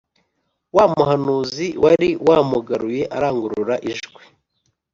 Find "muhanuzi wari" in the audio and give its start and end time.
0.93-2.09